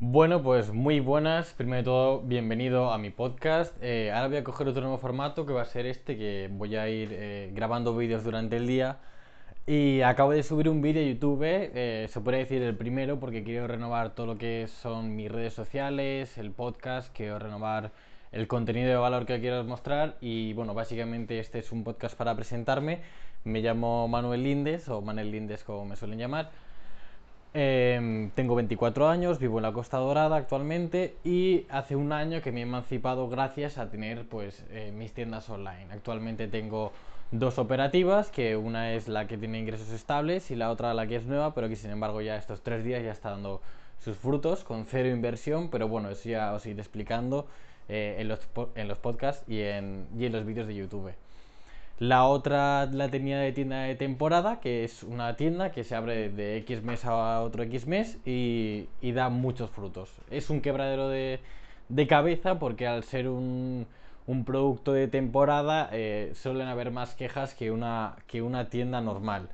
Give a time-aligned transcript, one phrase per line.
[0.00, 1.54] Bueno, pues muy buenas.
[1.54, 3.74] Primero de todo, bienvenido a mi podcast.
[3.82, 6.76] Eh, ahora voy a coger otro nuevo formato que va a ser este, que voy
[6.76, 8.98] a ir eh, grabando vídeos durante el día.
[9.66, 13.42] Y acabo de subir un vídeo a YouTube, eh, se puede decir el primero, porque
[13.42, 17.90] quiero renovar todo lo que son mis redes sociales, el podcast, quiero renovar
[18.30, 20.16] el contenido de valor que quiero mostrar.
[20.20, 23.00] Y bueno, básicamente este es un podcast para presentarme.
[23.42, 26.50] Me llamo Manuel Lindes, o Manuel Lindes como me suelen llamar.
[27.60, 32.52] Em, tengo 24 años, vivo en la Costa Dorada actualmente y hace un año que
[32.52, 35.88] me he emancipado gracias a tener pues eh, mis tiendas online.
[35.90, 36.92] Actualmente tengo
[37.32, 41.16] dos operativas, que una es la que tiene ingresos estables y la otra la que
[41.16, 43.60] es nueva, pero que sin embargo ya estos tres días ya está dando
[43.98, 47.48] sus frutos con cero inversión, pero bueno, eso ya os iré explicando
[47.88, 48.38] eh, en, los,
[48.76, 51.10] en, los, podcasts y en, y en los vídeos de YouTube.
[52.00, 56.28] La otra la tenía de tienda de temporada, que es una tienda que se abre
[56.28, 60.08] de X mes a otro X mes y, da muchos frutos.
[60.30, 61.40] Es un quebradero de,
[62.08, 63.86] cabeza porque al ser un,
[64.46, 69.48] producto de temporada eh, suelen haber más quejas que una, que una tienda normal.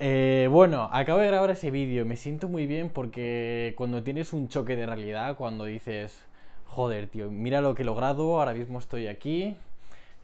[0.00, 4.48] Eh, bueno, acabo de grabar ese vídeo, me siento muy bien porque cuando tienes un
[4.48, 6.18] choque de realidad, cuando dices,
[6.66, 9.56] joder, tío, mira lo que he logrado, ahora mismo estoy aquí,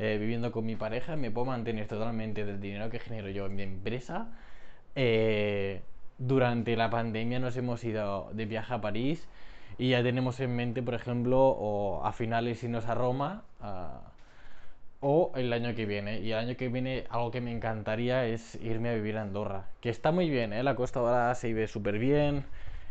[0.02, 3.54] eh, viviendo con mi pareja, me puedo mantener totalmente del dinero que genero yo en
[3.54, 4.28] mi empresa.
[4.94, 5.82] Eh,
[6.16, 9.28] durante la pandemia nos hemos ido de viaje a París
[9.76, 13.44] y ya tenemos en mente, por ejemplo, o a finales irnos a Roma
[15.00, 16.20] o el año que viene.
[16.20, 19.66] Y el año que viene algo que me encantaría es irme a vivir a Andorra,
[19.82, 20.62] que está muy bien, ¿eh?
[20.62, 22.44] la costa ahora se vive súper bien,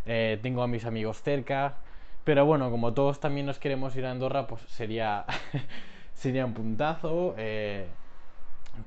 [0.05, 1.77] eh, tengo a mis amigos cerca,
[2.23, 5.25] pero bueno, como todos también nos queremos ir a Andorra, pues sería...
[6.19, 7.33] sería un puntazo.
[7.37, 7.87] Eh,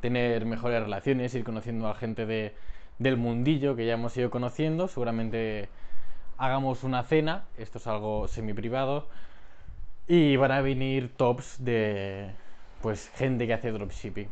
[0.00, 2.54] tener mejores relaciones, ir conociendo a gente de,
[2.98, 4.88] del mundillo que ya hemos ido conociendo.
[4.88, 5.68] Seguramente
[6.38, 9.08] hagamos una cena, esto es algo semi privado.
[10.08, 12.30] Y van a venir tops de
[12.82, 14.28] pues gente que hace dropshipping.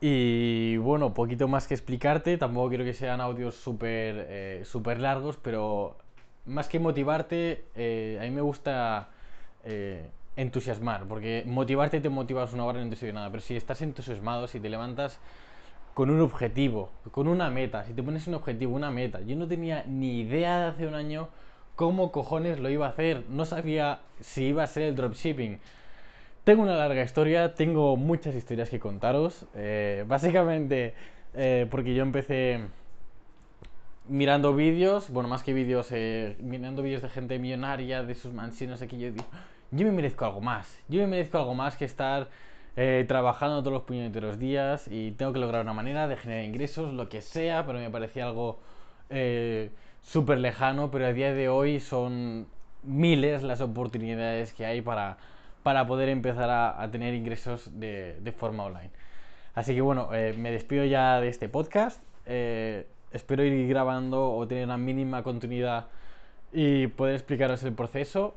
[0.00, 5.36] Y bueno, poquito más que explicarte, tampoco quiero que sean audios súper eh, super largos,
[5.38, 5.96] pero
[6.44, 9.08] más que motivarte, eh, a mí me gusta
[10.36, 14.46] entusiasmar, porque motivarte te motivas una hora no te sirve nada, pero si estás entusiasmado,
[14.46, 15.18] si te levantas
[15.94, 19.48] con un objetivo, con una meta, si te pones un objetivo, una meta, yo no
[19.48, 21.28] tenía ni idea de hace un año
[21.74, 25.58] cómo cojones lo iba a hacer, no sabía si iba a ser el dropshipping.
[26.44, 30.94] Tengo una larga historia, tengo muchas historias que contaros, eh, básicamente
[31.34, 32.60] eh, porque yo empecé
[34.08, 38.80] mirando vídeos, bueno, más que vídeos, eh, mirando vídeos de gente millonaria, de sus mansiones
[38.82, 39.26] aquí, yo digo,
[39.70, 40.78] yo me merezco algo más.
[40.88, 42.28] Yo me merezco algo más que estar
[42.76, 46.92] eh, trabajando todos los puñeteros días y tengo que lograr una manera de generar ingresos,
[46.92, 48.58] lo que sea, pero me parecía algo
[49.10, 49.70] eh,
[50.02, 52.46] súper lejano, pero a día de hoy son
[52.82, 55.16] miles las oportunidades que hay para,
[55.62, 58.90] para poder empezar a, tener ingresos de, forma online.
[59.54, 62.02] Así que bueno, eh, me despido ya de este podcast.
[62.26, 65.86] espero ir grabando o tener una mínima continuidad
[66.52, 68.34] y poder explicaros el proceso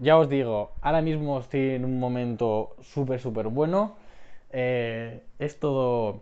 [0.00, 3.96] ya os digo, ahora mismo estoy en un momento súper, súper bueno.
[4.50, 6.20] Eh, es todo.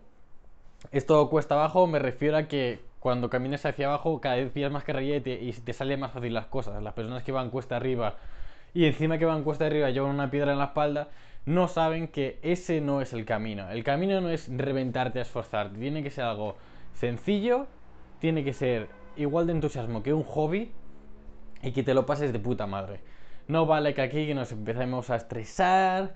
[0.91, 4.71] Es todo cuesta abajo, me refiero a que cuando caminas hacia abajo cada vez pillas
[4.71, 6.81] más carrilla y te, y te salen más fácil las cosas.
[6.81, 8.15] Las personas que van cuesta arriba
[8.73, 11.09] y encima que van cuesta arriba llevan una piedra en la espalda,
[11.45, 13.69] no saben que ese no es el camino.
[13.69, 16.55] El camino no es reventarte a esforzarte, tiene que ser algo
[16.93, 17.67] sencillo,
[18.19, 20.71] tiene que ser igual de entusiasmo que un hobby
[21.63, 23.01] y que te lo pases de puta madre.
[23.51, 26.13] No vale que aquí nos empecemos a estresar,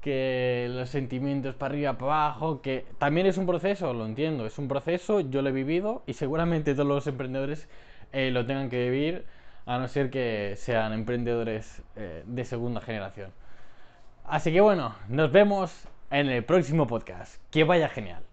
[0.00, 4.56] que los sentimientos para arriba, para abajo, que también es un proceso, lo entiendo, es
[4.56, 7.68] un proceso, yo lo he vivido y seguramente todos los emprendedores
[8.12, 9.26] eh, lo tengan que vivir,
[9.66, 13.32] a no ser que sean emprendedores eh, de segunda generación.
[14.24, 17.42] Así que bueno, nos vemos en el próximo podcast.
[17.50, 18.29] Que vaya genial.